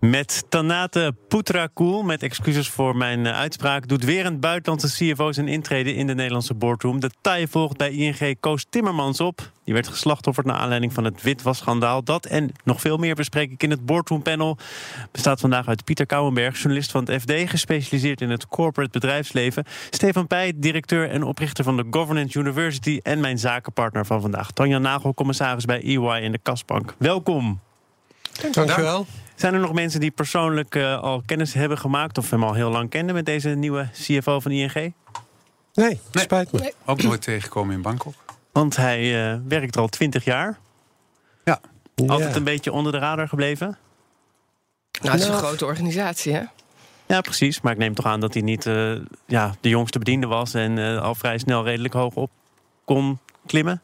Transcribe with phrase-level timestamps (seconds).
[0.00, 5.48] Met Tanate Putrakoel, met excuses voor mijn uh, uitspraak, doet weer een buitenlandse CFO zijn
[5.48, 7.00] intrede in de Nederlandse boardroom.
[7.00, 9.50] De taai volgt bij ING Koos Timmermans op.
[9.64, 12.04] Die werd geslachtofferd naar aanleiding van het witwasschandaal.
[12.04, 14.58] Dat en nog veel meer bespreek ik in het boardroom panel.
[15.12, 19.64] Bestaat vandaag uit Pieter Kouwenberg, journalist van het FD, gespecialiseerd in het corporate bedrijfsleven.
[19.90, 24.50] Stefan Pij, directeur en oprichter van de Governance University en mijn zakenpartner van vandaag.
[24.50, 26.94] Tanja Nagel, commissaris bij EY in de Kasbank.
[26.98, 27.60] Welkom.
[28.40, 29.06] Dankjewel.
[29.34, 32.70] Zijn er nog mensen die persoonlijk uh, al kennis hebben gemaakt of hem al heel
[32.70, 34.72] lang kenden met deze nieuwe CFO van ING?
[34.74, 34.94] Nee,
[35.74, 36.00] nee.
[36.12, 36.60] spijt me.
[36.60, 36.72] Nee.
[36.84, 38.14] Ook nooit tegengekomen in Bangkok.
[38.52, 40.58] Want hij uh, werkt er al twintig jaar.
[41.44, 41.60] Ja.
[42.06, 42.36] Altijd ja.
[42.36, 43.78] een beetje onder de radar gebleven.
[45.00, 46.42] Nou, het is een grote organisatie, hè?
[47.06, 47.60] Ja, precies.
[47.60, 48.96] Maar ik neem toch aan dat hij niet uh,
[49.26, 52.30] ja, de jongste bediende was en al vrij snel redelijk hoog op
[52.84, 53.82] kon klimmen.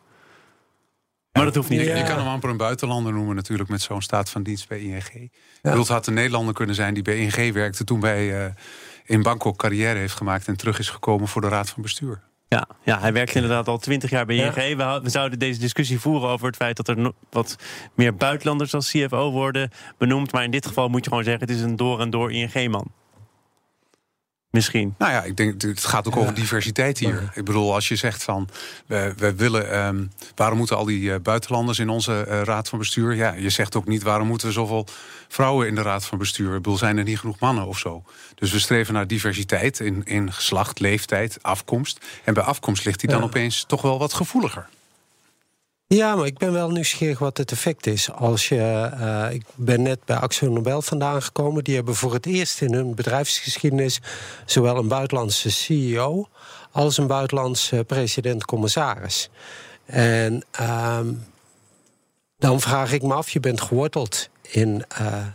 [1.35, 1.81] Maar dat hoeft niet.
[1.81, 1.97] Ja.
[1.97, 5.31] Je kan hem amper een buitenlander noemen natuurlijk met zo'n staat van dienst bij ING.
[5.63, 5.77] Ja.
[5.77, 8.53] Had een Nederlander kunnen zijn die bij ING werkte toen bij uh,
[9.05, 12.23] in Bangkok carrière heeft gemaakt en terug is gekomen voor de raad van bestuur.
[12.49, 14.77] Ja, ja hij werkt inderdaad al twintig jaar bij ING.
[14.77, 15.03] Ja.
[15.03, 17.57] We, zouden deze discussie voeren over het feit dat er wat
[17.95, 20.33] meer buitenlanders als CFO worden benoemd.
[20.33, 22.93] Maar in dit geval moet je gewoon zeggen: het is een door en door ING-man.
[24.55, 24.94] Misschien.
[24.98, 26.20] Nou ja, ik denk het gaat ook ja.
[26.20, 27.14] over diversiteit hier.
[27.14, 27.30] Ja.
[27.34, 28.48] Ik bedoel, als je zegt van
[28.86, 32.78] we, we willen, um, waarom moeten al die uh, buitenlanders in onze uh, raad van
[32.78, 33.14] bestuur?
[33.14, 34.86] Ja, je zegt ook niet waarom moeten we zoveel
[35.28, 36.48] vrouwen in de raad van bestuur?
[36.48, 38.02] Ik bedoel, zijn er niet genoeg mannen of zo?
[38.34, 42.05] Dus we streven naar diversiteit in, in geslacht, leeftijd, afkomst.
[42.25, 43.25] En bij afkomst ligt die dan ja.
[43.25, 44.69] opeens toch wel wat gevoeliger.
[45.87, 48.11] Ja, maar ik ben wel nieuwsgierig wat het effect is.
[48.11, 51.65] Als je, uh, ik ben net bij Axel Nobel vandaan gekomen.
[51.65, 54.01] Die hebben voor het eerst in hun bedrijfsgeschiedenis
[54.47, 56.29] zowel een buitenlandse CEO
[56.71, 59.31] als een buitenlandse president-commissaris.
[59.84, 61.00] En uh,
[62.39, 65.27] dan vraag ik me af, je bent geworteld in uh,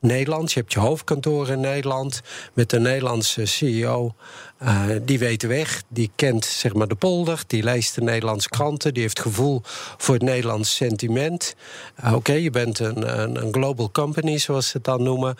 [0.00, 0.52] Nederland.
[0.52, 2.20] Je hebt je hoofdkantoor in Nederland
[2.52, 4.14] met een Nederlandse CEO.
[4.62, 8.48] Uh, die weet de weg, die kent zeg maar, de polder, die leest de Nederlandse
[8.48, 9.60] kranten, die heeft gevoel
[9.96, 11.54] voor het Nederlandse sentiment.
[12.00, 15.36] Uh, Oké, okay, je bent een, een, een, global company, zoals ze het dan noemen.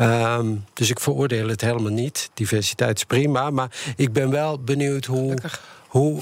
[0.00, 2.30] Um, dus ik veroordeel het helemaal niet.
[2.34, 5.34] Diversiteit is prima, maar ik ben wel benieuwd hoe,
[5.88, 6.20] hoe,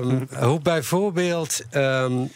[0.00, 1.60] um, hoe bijvoorbeeld.
[1.72, 2.30] Um,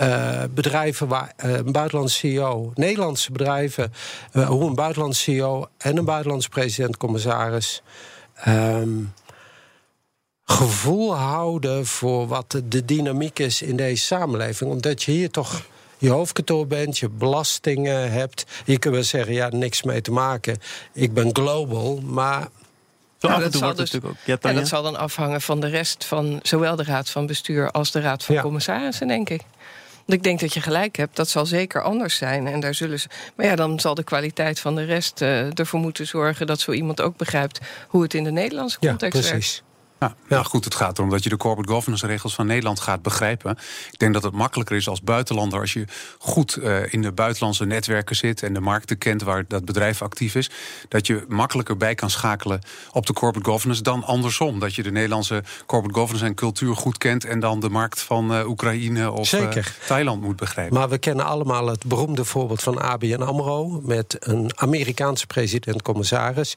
[0.00, 3.92] uh, bedrijven waar uh, een buitenlandse CEO, Nederlandse bedrijven,
[4.32, 7.82] uh, hoe een buitenlandse CEO en een buitenlandse president-commissaris
[8.48, 9.12] um,
[10.44, 14.70] gevoel houden voor wat de dynamiek is in deze samenleving.
[14.70, 15.62] Omdat je hier toch
[15.98, 18.46] je hoofdkantoor bent, je belastingen hebt.
[18.64, 20.58] Je kunt wel zeggen, ja, niks mee te maken.
[20.92, 22.48] Ik ben global, maar
[23.18, 26.40] ja, dat, zal dus, ook, ja, ja, dat zal dan afhangen van de rest van
[26.42, 28.42] zowel de raad van bestuur als de raad van ja.
[28.42, 29.42] commissarissen, denk ik.
[30.10, 32.46] Want ik denk dat je gelijk hebt, dat zal zeker anders zijn.
[32.46, 35.80] En daar zullen ze, maar ja, dan zal de kwaliteit van de rest uh, ervoor
[35.80, 39.54] moeten zorgen dat zo iemand ook begrijpt hoe het in de Nederlandse context ja, precies.
[39.56, 39.69] werkt.
[40.00, 43.02] Ja, ja, goed, het gaat erom dat je de corporate governance regels van Nederland gaat
[43.02, 43.58] begrijpen.
[43.92, 45.84] Ik denk dat het makkelijker is als buitenlander als je
[46.18, 50.34] goed uh, in de buitenlandse netwerken zit en de markten kent waar dat bedrijf actief
[50.34, 50.50] is,
[50.88, 52.60] dat je makkelijker bij kan schakelen
[52.92, 54.58] op de corporate governance dan andersom.
[54.58, 58.32] Dat je de Nederlandse corporate governance en cultuur goed kent en dan de markt van
[58.32, 59.48] uh, Oekraïne of uh,
[59.86, 60.74] Thailand moet begrijpen.
[60.74, 66.56] Maar we kennen allemaal het beroemde voorbeeld van ABN AMRO met een Amerikaanse president-commissaris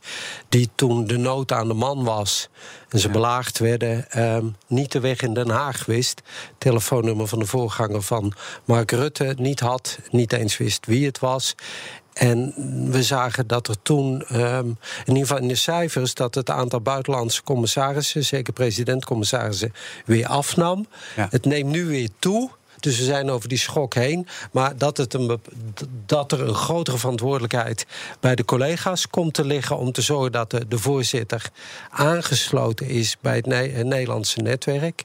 [0.49, 2.49] die toen de nood aan de man was
[2.93, 6.21] en ze belaagd werden, um, niet de weg in Den Haag wist.
[6.57, 8.33] Telefoonnummer van de voorganger van
[8.65, 11.55] Mark Rutte niet had, niet eens wist wie het was.
[12.13, 12.53] En
[12.91, 16.81] we zagen dat er toen, um, in ieder geval in de cijfers, dat het aantal
[16.81, 19.73] buitenlandse commissarissen, zeker president-commissarissen,
[20.05, 20.87] weer afnam.
[21.15, 21.27] Ja.
[21.29, 22.49] Het neemt nu weer toe.
[22.83, 24.27] Dus we zijn over die schok heen.
[24.51, 25.39] Maar dat, het een,
[26.05, 27.85] dat er een grotere verantwoordelijkheid
[28.19, 31.49] bij de collega's komt te liggen om te zorgen dat de, de voorzitter
[31.89, 35.03] aangesloten is bij het, ne het Nederlandse netwerk.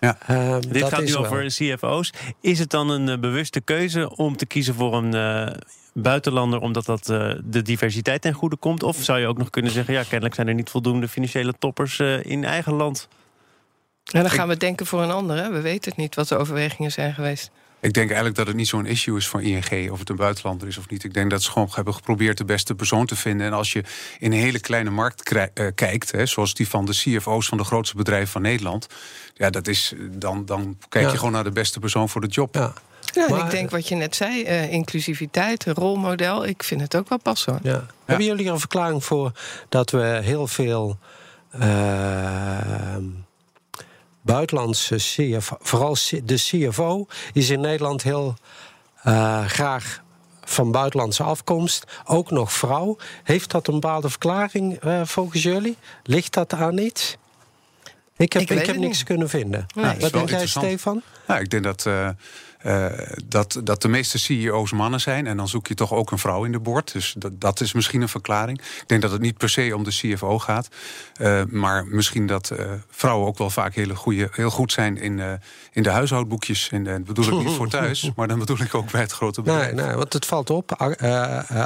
[0.00, 0.18] Ja.
[0.30, 2.12] Uh, Dit gaat nu over CFO's.
[2.40, 5.56] Is het dan een uh, bewuste keuze om te kiezen voor een uh,
[5.92, 8.82] buitenlander omdat dat uh, de diversiteit ten goede komt?
[8.82, 12.00] Of zou je ook nog kunnen zeggen, ja, kennelijk zijn er niet voldoende financiële toppers
[12.22, 13.08] in eigen land?
[14.12, 15.36] En dan gaan we denken voor een ander.
[15.36, 15.50] Hè?
[15.50, 17.50] We weten het niet wat de overwegingen zijn geweest.
[17.80, 20.68] Ik denk eigenlijk dat het niet zo'n issue is voor ING of het een buitenlander
[20.68, 21.04] is of niet.
[21.04, 23.46] Ik denk dat ze gewoon hebben geprobeerd de beste persoon te vinden.
[23.46, 23.84] En als je
[24.18, 25.42] in een hele kleine markt uh,
[25.74, 28.86] kijkt, hè, zoals die van de CFO's van de grootste bedrijven van Nederland,
[29.34, 31.10] ja, dat is, dan, dan kijk ja.
[31.10, 32.54] je gewoon naar de beste persoon voor de job.
[32.54, 32.72] Ja.
[33.12, 37.18] Ja, ik denk wat je net zei, uh, inclusiviteit, rolmodel, ik vind het ook wel
[37.18, 37.58] passen.
[37.62, 37.86] Ja.
[38.04, 39.32] Hebben jullie er een verklaring voor
[39.68, 40.98] dat we heel veel
[41.60, 42.96] uh,
[44.24, 48.34] buitenlandse CFO, vooral de CFO, is in Nederland heel
[49.06, 50.02] uh, graag
[50.44, 52.96] van buitenlandse afkomst, ook nog vrouw.
[53.22, 55.76] Heeft dat een bepaalde verklaring uh, volgens jullie?
[56.02, 57.16] Ligt dat aan iets?
[58.16, 59.66] Ik heb, ik, ik heb niks kunnen vinden.
[59.74, 59.98] Nee.
[59.98, 61.02] Wat denk jij, Stefan?
[61.26, 62.08] Nou, ik denk dat uh,
[62.66, 62.86] uh,
[63.24, 65.26] dat, dat de meeste CEO's mannen zijn.
[65.26, 66.92] En dan zoek je toch ook een vrouw in de boord.
[66.92, 68.58] Dus dat, dat is misschien een verklaring.
[68.58, 70.68] Ik denk dat het niet per se om de CFO gaat.
[71.20, 75.40] Uh, maar misschien dat uh, vrouwen ook wel vaak hele goede, heel goed zijn in,
[75.72, 76.68] in de huishoudboekjes.
[76.72, 79.42] En dat bedoel ik niet voor thuis, maar dan bedoel ik ook bij het grote
[79.42, 79.72] bedrijf.
[79.72, 80.72] Nee, nee want het valt op.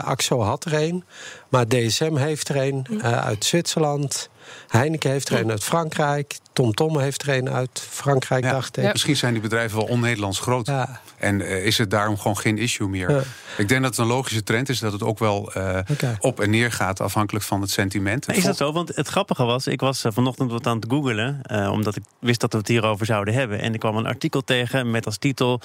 [0.05, 1.05] Axo had er een.
[1.49, 4.31] Maar DSM heeft er een uit Zwitserland.
[4.69, 6.39] Heineken heeft er een uit Frankrijk.
[6.53, 8.93] TomTom Tom heeft er een uit Frankrijk, dacht ik.
[8.93, 10.67] Misschien zijn die bedrijven wel on-Nederlands groot.
[10.67, 11.01] Ja.
[11.17, 13.27] En uh, is het daarom gewoon geen issue meer.
[13.57, 15.79] Ik denk dat het een logische trend is dat het ook wel uh,
[16.19, 17.01] op en neer gaat...
[17.01, 18.33] afhankelijk van het sentiment.
[18.33, 18.73] Is dat zo?
[18.73, 21.41] Want het grappige was, ik was uh, vanochtend wat aan het googelen...
[21.71, 23.61] omdat ik wist dat we het hierover zouden hebben.
[23.61, 25.61] En ik kwam een artikel tegen met als titel...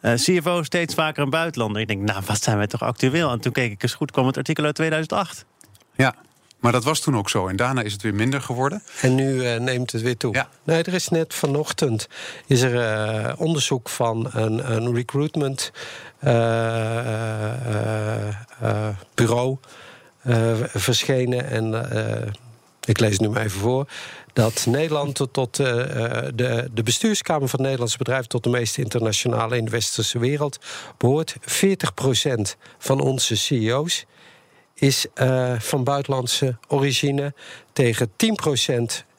[0.00, 1.80] CFO steeds vaker een buitenlander.
[1.80, 3.30] Ik denk, nou, wat zijn wij toch actueel?
[3.30, 5.44] En toen keek ik eens goed, kwam het artikel uit 2008.
[5.94, 6.14] Ja,
[6.58, 7.48] maar dat was toen ook zo.
[7.48, 8.82] En daarna is het weer minder geworden.
[9.00, 10.34] En nu uh, neemt het weer toe.
[10.34, 10.48] Ja.
[10.64, 12.08] Nee, er is net vanochtend
[12.46, 15.72] is er uh, onderzoek van een, een recruitment
[16.24, 16.32] uh,
[19.14, 19.56] bureau
[20.64, 21.48] verschenen.
[21.50, 21.74] En
[22.84, 23.86] ik lees het nu maar even voor.
[24.32, 29.70] Dat Nederland tot, de, de bestuurskamer van Nederlandse bedrijf tot de meest internationale in de
[29.70, 30.58] westerse wereld
[30.96, 31.36] behoort.
[31.40, 31.40] 40%
[32.78, 34.06] van onze CEO's
[34.78, 37.34] is uh, van buitenlandse origine
[37.72, 38.12] tegen 10%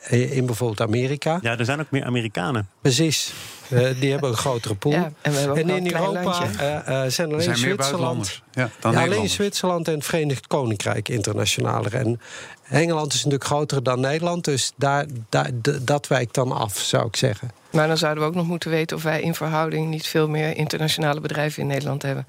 [0.10, 1.40] in bijvoorbeeld Amerika.
[1.42, 2.70] Ja, er zijn ook meer Amerikanen.
[2.82, 3.34] Precies.
[3.70, 4.92] Uh, die hebben een grotere pool.
[4.92, 8.42] Ja, en, en in Europa uh, zijn alleen zijn Zwitserland.
[8.52, 11.96] Ja, dan ja, alleen Zwitserland en het Verenigd Koninkrijk internationaler.
[11.96, 12.22] En
[12.70, 15.50] Engeland is natuurlijk groter dan Nederland, dus daar, daar,
[15.82, 17.52] dat wijkt dan af, zou ik zeggen.
[17.72, 20.58] Maar dan zouden we ook nog moeten weten of wij in verhouding niet veel meer
[20.58, 22.28] internationale bedrijven in Nederland hebben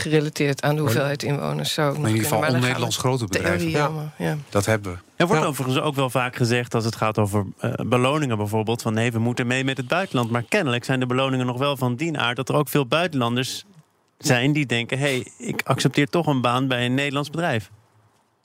[0.00, 1.72] gerelateerd aan de hoeveelheid inwoners.
[1.72, 3.70] Zou maar in ieder geval on-Nederlands grote bedrijven.
[3.70, 3.90] Ja.
[4.18, 4.36] ja.
[4.48, 4.98] Dat hebben we.
[5.16, 8.82] Er wordt overigens ook wel vaak gezegd als het gaat over uh, beloningen bijvoorbeeld...
[8.82, 10.30] van nee, we moeten mee met het buitenland.
[10.30, 12.36] Maar kennelijk zijn de beloningen nog wel van die aard...
[12.36, 13.64] dat er ook veel buitenlanders
[14.18, 14.98] zijn die denken...
[14.98, 17.70] hé, hey, ik accepteer toch een baan bij een Nederlands bedrijf.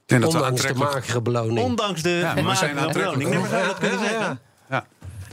[0.08, 1.60] Ondanks de magere beloning.
[1.60, 3.30] Ondanks de ja, magere beloning.
[3.30, 4.40] Nee, maar dat kunnen zeggen?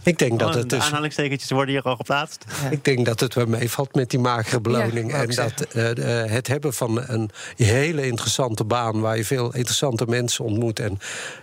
[0.02, 0.78] Ik denk dat het dus.
[0.78, 2.44] De aanhalingstekentjes worden hier al geplaatst.
[2.70, 5.12] Ik denk dat het wel meevalt met die magere beloning.
[5.12, 5.84] en dat uh,
[6.30, 9.00] het hebben van een hele interessante baan.
[9.00, 10.78] waar je veel interessante mensen ontmoet.
[10.78, 10.98] en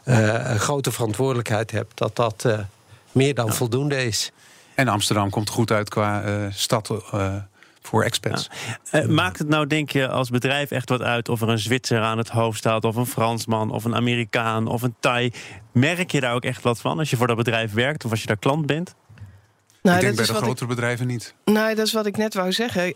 [0.05, 1.97] uh, een grote verantwoordelijkheid hebt.
[1.97, 2.59] dat dat uh,
[3.11, 4.31] meer dan voldoende is.
[4.75, 6.91] En Amsterdam komt goed uit qua stad
[7.87, 8.49] voor expats.
[8.91, 12.01] Uh, maakt het nou, denk je, als bedrijf echt wat uit of er een Zwitser
[12.01, 15.31] aan het hoofd staat, of een Fransman, of een Amerikaan, of een Thai?
[15.71, 18.21] Merk je daar ook echt wat van als je voor dat bedrijf werkt of als
[18.21, 18.95] je daar klant bent?
[19.87, 21.33] Nou, ik denk bij de grotere bedrijven niet.
[21.45, 22.93] Nou, dat is wat ik net wou zeggen.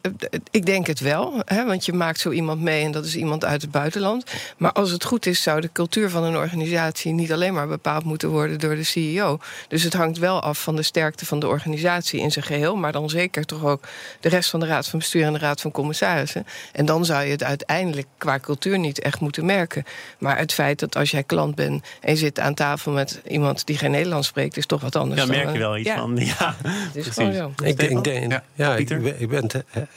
[0.51, 3.45] Ik denk het wel, hè, want je maakt zo iemand mee en dat is iemand
[3.45, 4.23] uit het buitenland.
[4.57, 8.03] Maar als het goed is, zou de cultuur van een organisatie niet alleen maar bepaald
[8.03, 9.39] moeten worden door de CEO.
[9.67, 12.91] Dus het hangt wel af van de sterkte van de organisatie in zijn geheel, maar
[12.91, 13.83] dan zeker toch ook
[14.19, 16.45] de rest van de Raad van Bestuur en de Raad van Commissarissen.
[16.71, 19.83] En dan zou je het uiteindelijk qua cultuur niet echt moeten merken.
[20.19, 23.65] Maar het feit dat als jij klant bent en je zit aan tafel met iemand
[23.65, 25.21] die geen Nederlands spreekt, is toch wat anders.
[25.21, 26.17] Ja, merk je wel iets van.
[26.17, 26.55] Ja.
[26.93, 29.49] Is gewoon Ik denk, ja, ja ik, ik, ben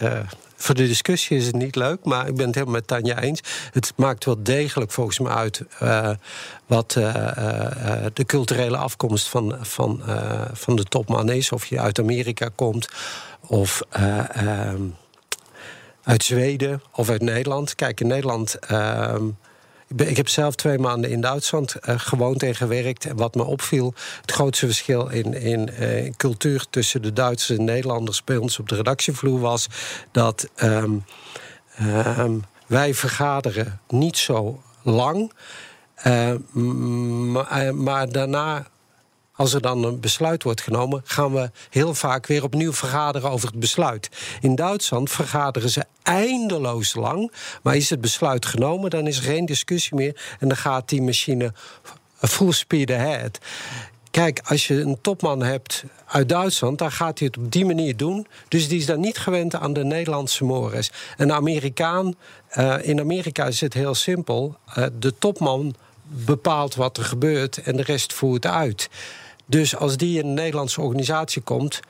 [0.03, 0.19] uh,
[0.57, 3.41] voor de discussie is het niet leuk, maar ik ben het helemaal met Tanja eens.
[3.73, 6.11] Het maakt wel degelijk volgens mij uit uh,
[6.67, 7.07] wat uh,
[8.12, 10.03] de culturele afkomst van, van,
[10.53, 11.53] van de topman is.
[11.53, 12.88] Of je uit Amerika komt
[13.47, 14.83] of ehm,
[16.03, 17.75] uit Zweden of uit Nederland.
[17.75, 19.25] Kijk, in Nederland ehm,
[19.96, 23.04] ik heb zelf twee maanden in Duitsland uh, gewoond en gewerkt.
[23.04, 27.64] En wat me opviel, het grootste verschil in, in uh, cultuur tussen de Duitsers en
[27.64, 29.66] Nederlanders bij ons op de redactievloer was
[30.12, 31.04] dat um,
[32.18, 35.32] um, wij vergaderen niet zo lang.
[36.06, 36.34] Uh,
[37.72, 38.66] maar daarna
[39.37, 43.49] als er dan een besluit wordt genomen, gaan we heel vaak weer opnieuw vergaderen over
[43.49, 44.09] het besluit.
[44.41, 49.47] In Duitsland vergaderen ze eindeloos lang, maar is het besluit genomen, dan is er geen
[49.47, 51.53] discussie meer en dan gaat die machine
[52.19, 53.38] full speed ahead.
[54.11, 57.97] Kijk, als je een topman hebt uit Duitsland, dan gaat hij het op die manier
[57.97, 58.26] doen.
[58.49, 60.91] Dus die is dan niet gewend aan de Nederlandse mores.
[61.17, 62.14] Een Amerikaan,
[62.59, 64.57] uh, in Amerika is het heel simpel.
[64.79, 65.75] Uh, de topman
[66.07, 68.88] bepaalt wat er gebeurt en de rest voert uit.
[69.46, 71.80] Dus als die in een Nederlandse organisatie komt.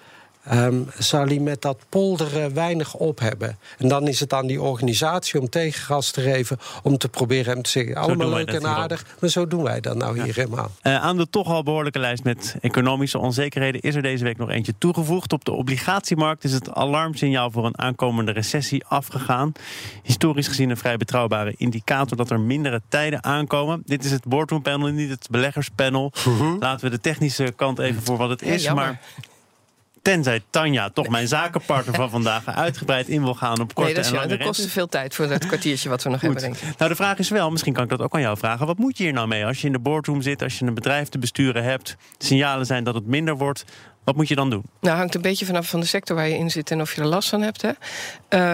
[0.52, 3.58] Um, zal hij met dat polderen weinig op hebben.
[3.78, 7.62] En dan is het aan die organisatie om tegengas te geven, om te proberen hem
[7.62, 10.70] te zeggen: allemaal leuk en aardig, maar zo doen wij dat nou hier helemaal.
[10.82, 14.50] Uh, aan de toch al behoorlijke lijst met economische onzekerheden is er deze week nog
[14.50, 15.32] eentje toegevoegd.
[15.32, 19.52] Op de obligatiemarkt is het alarmsignaal voor een aankomende recessie afgegaan.
[20.02, 23.82] Historisch gezien een vrij betrouwbare indicator dat er mindere tijden aankomen.
[23.84, 26.12] Dit is het boardroom panel, niet het beleggerspanel.
[26.26, 26.56] Mhm.
[26.58, 28.72] Laten we de technische kant even voor wat het is.
[28.72, 29.00] maar
[30.04, 34.06] Tenzij Tanja, toch mijn zakenpartner van vandaag, uitgebreid in wil gaan op korte nee, dat
[34.06, 36.90] en lange dat kost veel tijd voor dat kwartiertje wat we nog hebben, denk Nou,
[36.90, 38.66] de vraag is wel, misschien kan ik dat ook aan jou vragen.
[38.66, 40.74] Wat moet je hier nou mee als je in de boardroom zit, als je een
[40.74, 43.64] bedrijf te besturen hebt, signalen zijn dat het minder wordt.
[44.04, 44.62] Wat moet je dan doen?
[44.80, 47.00] Nou, hangt een beetje vanaf van de sector waar je in zit en of je
[47.00, 47.62] er last van hebt.
[47.62, 47.68] Hè.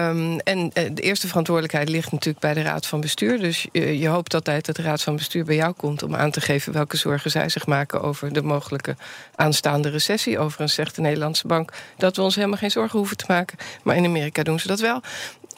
[0.09, 3.39] Um, en eh, de eerste verantwoordelijkheid ligt natuurlijk bij de Raad van Bestuur.
[3.39, 6.31] Dus je, je hoopt altijd dat de Raad van Bestuur bij jou komt om aan
[6.31, 8.95] te geven welke zorgen zij zich maken over de mogelijke
[9.35, 10.39] aanstaande recessie.
[10.39, 13.57] Overigens zegt de Nederlandse bank dat we ons helemaal geen zorgen hoeven te maken.
[13.83, 15.01] Maar in Amerika doen ze dat wel.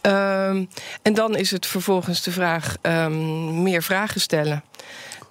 [0.06, 0.70] Um,
[1.02, 4.64] en dan is het vervolgens de vraag um, meer vragen stellen.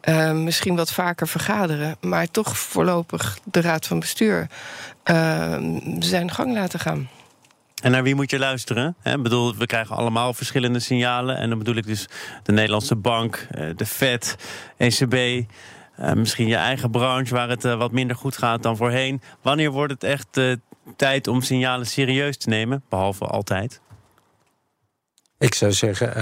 [0.08, 4.46] Uh, misschien wat vaker vergaderen, maar toch voorlopig de raad van bestuur
[5.10, 5.56] uh,
[5.98, 7.08] zijn gang laten gaan.
[7.82, 8.96] En naar wie moet je luisteren?
[9.04, 11.36] Ik bedoel, we krijgen allemaal verschillende signalen.
[11.36, 12.08] En dan bedoel ik dus
[12.42, 14.36] de Nederlandse Bank, eh, de Fed,
[14.76, 15.46] ECB.
[15.96, 19.20] Eh, misschien je eigen branche waar het eh, wat minder goed gaat dan voorheen.
[19.40, 20.40] Wanneer wordt het echt
[20.96, 22.82] tijd om signalen serieus te nemen?
[22.88, 23.80] Behalve altijd.
[25.38, 26.12] Ik zou zeggen,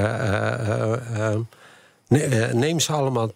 [2.52, 3.30] neem ze allemaal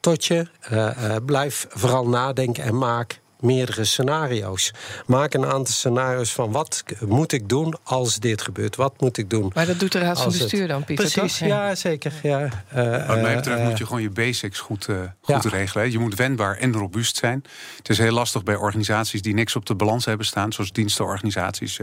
[0.00, 0.46] tot je.
[0.72, 4.72] Uh, blijf vooral nadenken en maak meerdere scenario's.
[5.06, 8.76] Maak een aantal scenario's van wat moet ik doen als dit gebeurt?
[8.76, 9.50] Wat moet ik doen?
[9.54, 11.10] Maar dat doet de Raad van Bestuur dan, Pieter?
[11.10, 12.12] Precies, ja, zeker.
[12.22, 12.48] Ja.
[12.76, 15.90] Uh, Wat mij betreft moet je gewoon je basics goed, uh, goed regelen.
[15.90, 17.44] Je moet wendbaar en robuust zijn.
[17.76, 21.78] Het is heel lastig bij organisaties die niks op de balans hebben staan, zoals dienstenorganisaties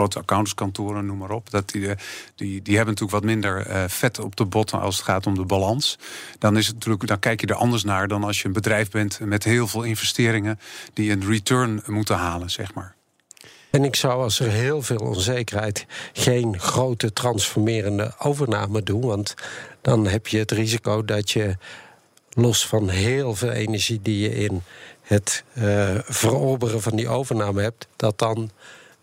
[0.00, 1.50] grote accountantskantoren, noem maar op.
[1.50, 1.96] Dat die, eh,
[2.34, 5.34] die, die hebben natuurlijk wat minder uh, vet op de botten als het gaat om
[5.34, 5.98] de balans.
[6.38, 8.90] Dan, is het natuurlijk, dan kijk je er anders naar dan als je een bedrijf
[8.90, 10.58] bent met heel veel investeringen
[10.92, 12.94] die een return moeten halen, zeg maar.
[13.70, 19.00] En ik zou als er heel veel onzekerheid geen grote transformerende overname doen.
[19.00, 19.34] Want
[19.80, 21.56] dan heb je het risico dat je
[22.30, 24.62] los van heel veel energie die je in
[25.02, 28.50] het uh, veroveren van die overname hebt, dat dan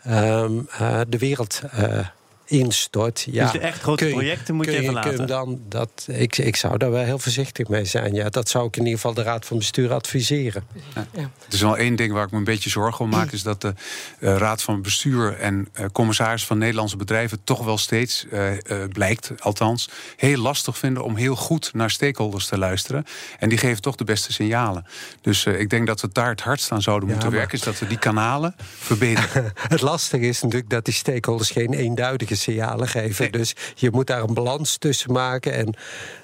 [0.08, 2.08] um, uh, de wereld uh,
[2.48, 3.28] instort.
[3.32, 5.28] Ja, dus de echt grote projecten moet je, even laten?
[5.28, 8.14] Dan, dat, ik, ik zou daar wel heel voorzichtig mee zijn.
[8.14, 10.64] Ja, dat zou ik in ieder geval de Raad van Bestuur adviseren.
[10.96, 11.08] Ja.
[11.14, 11.22] Ja.
[11.22, 13.32] Er is wel één ding waar ik me een beetje zorgen om maak...
[13.32, 13.74] is dat de
[14.20, 17.40] uh, Raad van Bestuur en uh, commissaris van Nederlandse bedrijven...
[17.44, 18.52] toch wel steeds, uh,
[18.92, 21.04] blijkt althans, heel lastig vinden...
[21.04, 23.06] om heel goed naar stakeholders te luisteren.
[23.40, 24.86] En die geven toch de beste signalen.
[25.22, 27.58] Dus ik denk dat we daar het hardst aan zouden moeten werken...
[27.58, 28.56] is dat we die kanalen
[28.90, 29.54] verbeteren.
[29.56, 33.32] het lastige is natuurlijk dat die stakeholders geen eenduidige signalen geven.
[33.32, 35.54] Dus je moet daar een balans tussen maken.
[35.54, 35.74] En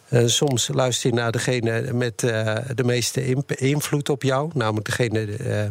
[0.09, 5.37] uh, soms luister je naar degene met uh, de meeste invloed op jou, namelijk degene.
[5.37, 5.63] Uh,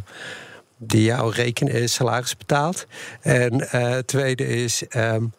[0.76, 2.86] die jouw reken salaris betaalt.
[3.20, 4.82] En het tweede is.
[4.96, 5.32] Um,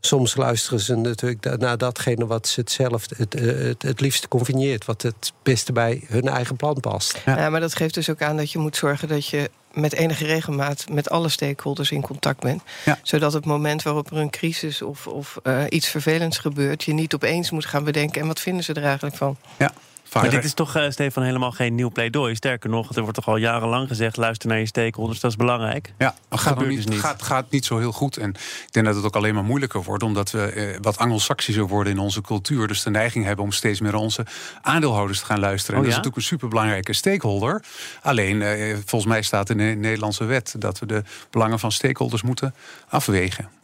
[0.00, 4.84] soms luisteren ze natuurlijk naar datgene wat ze het zelf het, het, het liefste convenieert.
[4.84, 7.20] Wat het beste bij hun eigen plan past.
[7.24, 7.38] Ja.
[7.38, 7.50] ja.
[7.50, 10.84] maar dat geeft dus ook aan dat je moet zorgen dat je met enige regelmaat
[10.90, 12.62] met alle stakeholders in contact bent.
[13.02, 17.14] Zodat het moment waarop er een crisis of, of uh, iets vervelends gebeurt, je niet
[17.14, 18.20] opeens moet gaan bedenken.
[18.20, 19.36] En wat vinden ze er eigenlijk van?
[19.58, 19.72] Ja.
[20.12, 22.34] Maar dit is toch, uh, Stefan, helemaal geen nieuw pleidooi.
[22.34, 24.16] Sterker nog, er wordt toch al jarenlang gezegd...
[24.16, 25.92] luister naar je stakeholders, dat is belangrijk.
[25.98, 27.00] Ja, het gaat, niet, dus niet.
[27.00, 28.16] Gaat, gaat niet zo heel goed.
[28.16, 30.02] En ik denk dat het ook alleen maar moeilijker wordt...
[30.02, 32.68] omdat we eh, wat anglo-saxischer worden in onze cultuur.
[32.68, 34.26] Dus de neiging hebben om steeds meer onze
[34.62, 35.80] aandeelhouders te gaan luisteren.
[35.80, 37.62] Oh, en dat is natuurlijk een superbelangrijke stakeholder.
[38.02, 40.54] Alleen, eh, volgens mij staat in de Nederlandse wet...
[40.58, 42.54] dat we de belangen van stakeholders moeten
[42.88, 43.61] afwegen.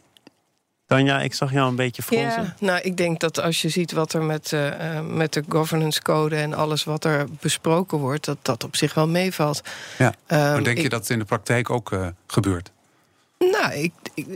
[0.89, 2.43] Tanja, ik zag jou een beetje fronsen.
[2.43, 6.01] Ja, nou, ik denk dat als je ziet wat er met, uh, met de governance
[6.01, 9.61] code en alles wat er besproken wordt, dat dat op zich wel meevalt.
[9.97, 10.07] Ja.
[10.07, 12.71] Um, maar denk je dat het in de praktijk ook uh, gebeurt?
[13.37, 13.91] Nou, ik,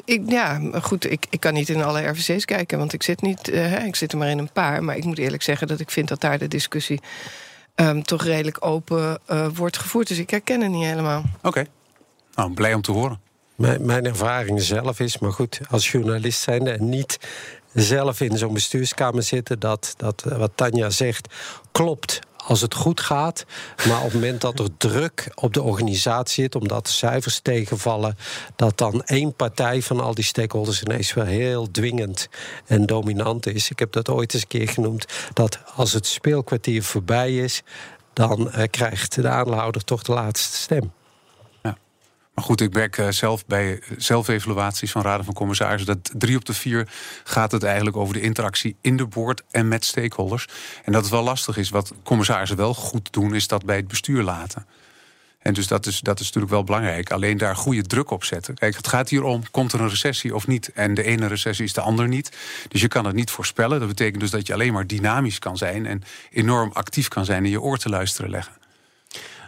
[0.05, 3.49] ik, ja, goed, ik, ik kan niet in alle RVC's kijken, want ik zit, niet,
[3.49, 4.83] uh, ik zit er maar in een paar.
[4.83, 7.01] Maar ik moet eerlijk zeggen dat ik vind dat daar de discussie
[7.75, 9.19] um, toch redelijk open
[9.53, 10.07] wordt gevoerd.
[10.07, 11.23] Dus ik herken het niet helemaal.
[11.37, 11.67] Oké, okay.
[12.35, 13.22] nou, blij om te horen.
[13.55, 17.19] Mijn, mijn ervaring zelf is, maar goed, als journalist zijnde en niet
[17.73, 21.33] zelf in zo'n bestuurskamer zitten, dat, dat wat Tanja zegt
[21.71, 23.45] klopt als het goed gaat.
[23.87, 28.17] Maar op het moment dat er druk op de organisatie zit, omdat de cijfers tegenvallen,
[28.55, 32.27] dat dan één partij van al die stakeholders ineens wel heel dwingend
[32.65, 33.69] en dominant is.
[33.69, 35.05] Ik heb dat ooit eens een keer genoemd.
[35.33, 37.61] Dat als het speelkwartier voorbij is,
[38.13, 40.91] dan uh, krijgt de aandeelhouder toch de laatste stem.
[42.33, 46.53] Maar goed, ik merk zelf bij zelfevaluaties van raden van commissarissen dat drie op de
[46.53, 46.87] vier
[47.23, 50.47] gaat het eigenlijk over de interactie in de boord en met stakeholders.
[50.83, 51.69] En dat het wel lastig is.
[51.69, 54.65] Wat commissarissen wel goed doen, is dat bij het bestuur laten.
[55.43, 57.11] En dus dat is, dat is natuurlijk wel belangrijk.
[57.11, 58.55] Alleen daar goede druk op zetten.
[58.55, 60.71] Kijk, het gaat hier om, komt er een recessie of niet?
[60.73, 62.37] En de ene recessie is de ander niet.
[62.67, 63.79] Dus je kan het niet voorspellen.
[63.79, 65.85] Dat betekent dus dat je alleen maar dynamisch kan zijn...
[65.85, 68.62] en enorm actief kan zijn en je oor te luisteren leggen.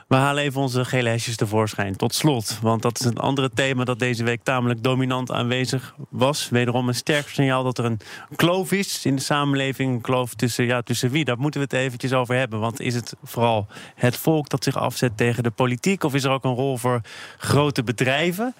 [0.07, 1.95] We halen even onze gele hesjes tevoorschijn.
[1.95, 6.49] Tot slot, want dat is een andere thema dat deze week tamelijk dominant aanwezig was.
[6.49, 7.99] Wederom een sterk signaal dat er een
[8.35, 9.93] kloof is in de samenleving.
[9.93, 11.25] Een kloof tussen, ja, tussen wie?
[11.25, 12.59] Daar moeten we het eventjes over hebben.
[12.59, 16.03] Want is het vooral het volk dat zich afzet tegen de politiek?
[16.03, 17.01] Of is er ook een rol voor
[17.37, 18.53] grote bedrijven?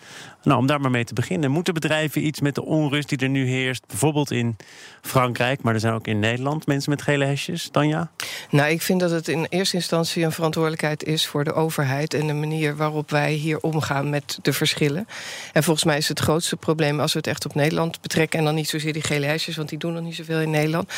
[0.44, 1.52] Nou, om daar maar mee te beginnen.
[1.52, 3.88] Moeten bedrijven iets met de onrust die er nu heerst?
[3.88, 4.56] Bijvoorbeeld in
[5.02, 7.70] Frankrijk, maar er zijn ook in Nederland mensen met gele hesjes.
[7.72, 8.12] Tanja?
[8.50, 12.34] Nou, ik vind dat het in eerste instantie een verantwoordelijkheid is de overheid en de
[12.34, 15.08] manier waarop wij hier omgaan met de verschillen.
[15.54, 18.46] En volgens mij is het grootste probleem als we het echt op Nederland betrekken, en
[18.46, 20.90] dan niet zozeer die gele hesjes, want die doen nog niet zoveel in Nederland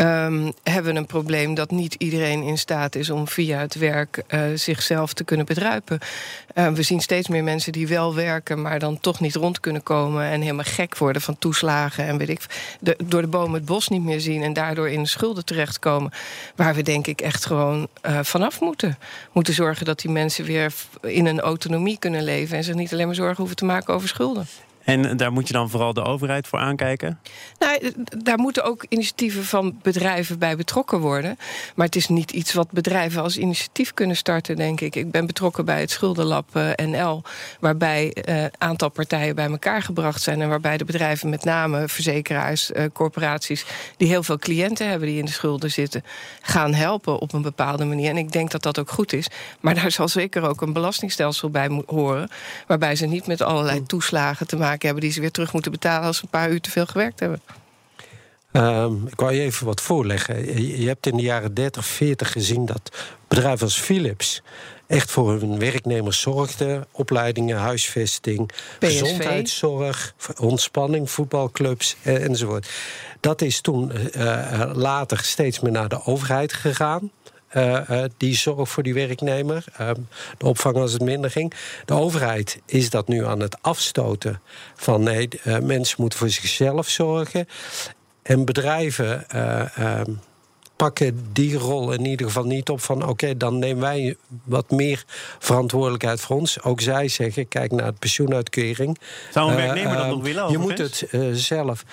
[0.00, 4.42] um, hebben een probleem dat niet iedereen in staat is om via het werk uh,
[4.54, 5.98] zichzelf te kunnen bedruipen.
[6.54, 9.82] Uh, we zien steeds meer mensen die wel werken, maar dan toch niet rond kunnen
[9.82, 12.40] komen en helemaal gek worden van toeslagen en weet ik,
[13.04, 16.12] door de bomen het bos niet meer zien en daardoor in schulden terechtkomen.
[16.56, 18.98] Waar we denk ik echt gewoon uh, vanaf moeten.
[19.32, 23.06] Moeten zorgen dat die mensen weer in een autonomie kunnen leven en zich niet alleen
[23.06, 24.46] maar zorgen hoeven te maken over schulden.
[24.84, 27.18] En daar moet je dan vooral de overheid voor aankijken?
[27.58, 31.38] Nou, daar moeten ook initiatieven van bedrijven bij betrokken worden.
[31.74, 34.96] Maar het is niet iets wat bedrijven als initiatief kunnen starten, denk ik.
[34.96, 37.22] Ik ben betrokken bij het Schuldenlab eh, NL,
[37.60, 40.40] waarbij een uh, aantal partijen bij elkaar gebracht zijn.
[40.40, 43.64] En waarbij de bedrijven, met name verzekeraars, uh, corporaties,
[43.96, 46.04] die heel veel cliënten hebben die in de schulden zitten,
[46.40, 48.10] gaan helpen op een bepaalde manier.
[48.10, 49.28] En ik denk dat dat ook goed is.
[49.60, 52.30] Maar daar zal zeker ook een belastingstelsel bij horen,
[52.66, 56.06] waarbij ze niet met allerlei toeslagen te maken hebben die ze weer terug moeten betalen
[56.06, 57.40] als ze een paar uur te veel gewerkt hebben.
[58.52, 60.62] Um, ik wou je even wat voorleggen.
[60.78, 62.90] Je hebt in de jaren 30, 40 gezien dat
[63.28, 64.42] bedrijven als Philips
[64.86, 66.86] echt voor hun werknemers zorgden.
[66.90, 72.70] Opleidingen, huisvesting, gezondheidszorg, ontspanning, voetbalclubs eh, enzovoort.
[73.20, 77.10] Dat is toen uh, later steeds meer naar de overheid gegaan.
[77.56, 79.64] Uh, die zorg voor die werknemer.
[79.80, 79.90] Uh,
[80.38, 81.52] de opvang als het minder ging.
[81.84, 84.40] De overheid is dat nu aan het afstoten.
[84.74, 87.48] Van nee, uh, mensen moeten voor zichzelf zorgen.
[88.22, 90.12] En bedrijven ehm,
[90.76, 95.04] pakken die rol in ieder geval niet op van oké, dan nemen wij wat meer
[95.38, 96.62] verantwoordelijkheid voor ons.
[96.62, 98.98] Ook zij zeggen, kijk naar de pensioenuitkering.
[99.32, 100.50] Zou een werknemer dat nog willen?
[100.50, 101.84] Je moet het zelf.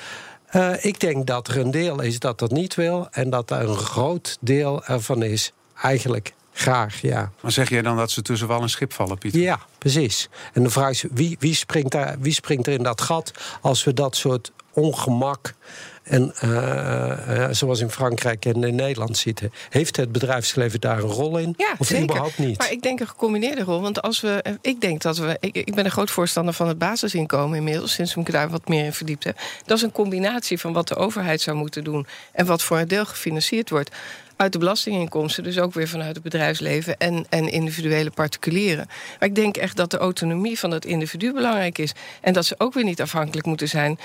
[0.55, 3.07] Uh, ik denk dat er een deel is dat dat niet wil.
[3.11, 7.31] En dat er een groot deel ervan is eigenlijk graag, ja.
[7.41, 9.41] Maar zeg jij dan dat ze tussen wal en schip vallen, Pieter?
[9.41, 10.29] Ja, precies.
[10.53, 13.31] En de vraag is, wie, wie, springt, daar, wie springt er in dat gat...
[13.61, 15.53] als we dat soort ongemak
[16.07, 16.51] en uh,
[17.29, 19.51] uh, zoals in Frankrijk en in Nederland zitten.
[19.69, 21.53] Heeft het bedrijfsleven daar een rol in?
[21.57, 22.03] Ja, of zeker.
[22.03, 22.57] überhaupt niet?
[22.57, 23.81] Maar ik denk een gecombineerde rol.
[23.81, 24.57] Want als we.
[24.61, 25.37] Ik denk dat we.
[25.39, 28.85] Ik, ik ben een groot voorstander van het basisinkomen inmiddels, sinds ik daar wat meer
[28.85, 29.37] in verdiept heb.
[29.65, 32.87] Dat is een combinatie van wat de overheid zou moeten doen en wat voor een
[32.87, 33.91] deel gefinancierd wordt
[34.37, 38.85] uit de belastinginkomsten, dus ook weer vanuit het bedrijfsleven en, en individuele particulieren.
[39.19, 41.93] Maar ik denk echt dat de autonomie van het individu belangrijk is.
[42.21, 43.99] En dat ze ook weer niet afhankelijk moeten zijn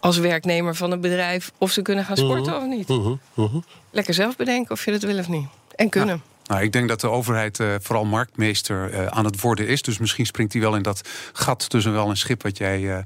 [0.00, 2.62] als werknemer van een bedrijf of ze kunnen gaan sporten mhm.
[2.62, 2.88] of niet.
[2.88, 3.14] Mhm.
[3.34, 3.58] Mhm.
[3.90, 5.46] Lekker zelf bedenken of je dat wil of niet.
[5.74, 6.22] En kunnen.
[6.46, 9.82] Nou, ik denk dat de overheid uh, vooral marktmeester uh, aan het worden is.
[9.82, 12.80] Dus misschien springt hij wel in dat gat tussen wel een schip wat jij.
[12.80, 12.98] Uh,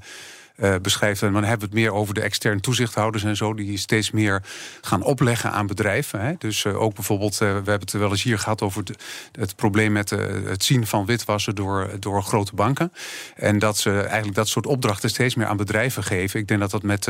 [0.61, 1.21] uh, beschrijft.
[1.21, 4.43] En dan hebben we het meer over de externe toezichthouders en zo, die steeds meer
[4.81, 6.21] gaan opleggen aan bedrijven.
[6.21, 6.33] Hè.
[6.37, 8.83] Dus uh, ook bijvoorbeeld, uh, we hebben het wel eens hier gehad over
[9.31, 12.91] het probleem met het zien van witwassen door, door grote banken.
[13.35, 16.39] En dat ze eigenlijk dat soort opdrachten steeds meer aan bedrijven geven.
[16.39, 17.03] Ik denk dat dat met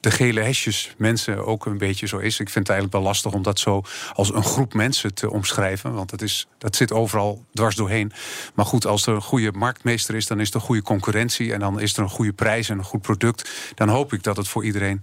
[0.00, 2.40] de gele hesjes mensen ook een beetje zo is.
[2.40, 5.94] Ik vind het eigenlijk wel lastig om dat zo als een groep mensen te omschrijven.
[5.94, 8.12] Want dat, is, dat zit overal dwars doorheen.
[8.54, 11.52] Maar goed, als er een goede marktmeester is, dan is er goede concurrentie.
[11.52, 13.50] En dan is er een goede prijs en een goed product.
[13.74, 15.02] Dan hoop ik dat het voor iedereen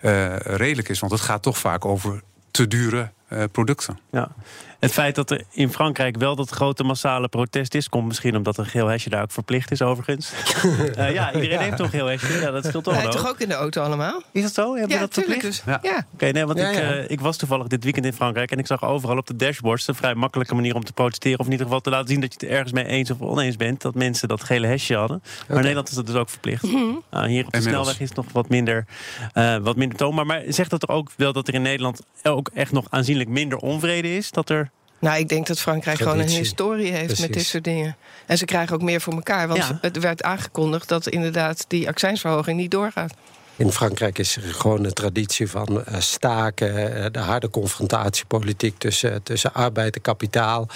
[0.00, 1.00] uh, redelijk is.
[1.00, 3.98] Want het gaat toch vaak over te dure uh, producten.
[4.10, 4.30] Ja.
[4.78, 8.58] Het feit dat er in Frankrijk wel dat grote massale protest is, komt misschien omdat
[8.58, 10.32] een geel hesje daar ook verplicht is, overigens.
[10.64, 12.40] uh, ja, iedereen heeft toch een geel hesje.
[12.40, 13.10] Ja, dat scheelt toch wel.
[13.10, 14.22] toch ook in de auto allemaal?
[14.32, 14.74] Is dat zo?
[14.74, 15.40] Hebben ja, dat verplicht?
[15.40, 15.62] Dus.
[15.66, 15.78] Ja.
[15.82, 16.06] ja.
[16.12, 18.84] Oké, nee, want ik, uh, ik was toevallig dit weekend in Frankrijk en ik zag
[18.84, 21.38] overal op de dashboards een vrij makkelijke manier om te protesteren.
[21.38, 23.56] Of in ieder geval te laten zien dat je het ergens mee eens of oneens
[23.56, 23.82] bent.
[23.82, 25.22] Dat mensen dat gele hesje hadden.
[25.22, 26.62] Maar in Nederland is dat dus ook verplicht.
[26.62, 27.02] Mm -hmm.
[27.12, 28.86] uh, hier op de snelweg is het nog wat minder,
[29.34, 30.26] uh, wat minder toonbaar.
[30.26, 33.58] Maar zegt dat er ook wel dat er in Nederland ook echt nog aanzienlijk minder
[33.58, 34.30] onvrede is?
[34.30, 34.70] Dat er
[35.06, 37.96] Nou, ik denk dat Frankrijk gewoon een historie heeft met dit soort dingen.
[38.26, 39.48] En ze krijgen ook meer voor elkaar.
[39.48, 43.14] Want het werd aangekondigd dat inderdaad die accijnsverhoging niet doorgaat.
[43.56, 49.22] In Frankrijk is er gewoon een traditie van uh, staken, uh, de harde confrontatiepolitiek tussen,
[49.22, 50.68] tussen arbeid en kapitaal.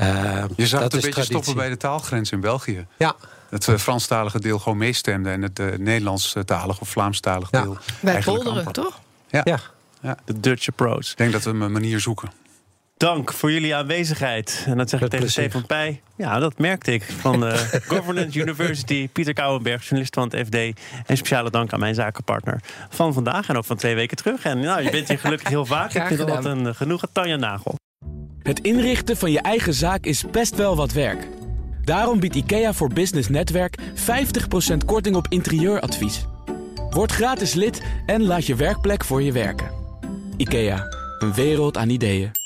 [0.00, 2.86] Uh, Je zag het een beetje stoppen bij de taalgrens in België.
[2.96, 3.16] Ja.
[3.50, 7.78] Het Franstalige deel gewoon meestemde en het Nederlandstalige of Vlaamstalige deel.
[8.00, 9.00] Wij polderen, toch?
[9.28, 9.40] Ja.
[9.44, 9.60] ja.
[10.00, 10.16] ja.
[10.24, 11.10] De Dutch approach.
[11.10, 12.30] Ik denk dat we een manier zoeken.
[12.96, 14.64] Dank voor jullie aanwezigheid.
[14.66, 16.00] En dat zeg ik tegen Stefan Pij.
[16.16, 17.02] Ja, dat merkte ik.
[17.02, 17.56] Van de
[17.88, 20.54] Governance University, Pieter Kouwenberg, journalist van het FD.
[21.06, 24.44] En speciale dank aan mijn zakenpartner van vandaag en ook van twee weken terug.
[24.44, 25.94] En nou, je bent hier gelukkig heel vaak.
[25.94, 27.08] Ik vind dat een genoegen.
[27.12, 27.74] Tanja Nagel.
[28.42, 31.28] Het inrichten van je eigen zaak is best wel wat werk.
[31.84, 36.24] Daarom biedt IKEA voor Business Netwerk 50% korting op interieuradvies.
[36.90, 39.70] Word gratis lid en laat je werkplek voor je werken.
[40.36, 40.84] IKEA,
[41.18, 42.44] een wereld aan ideeën.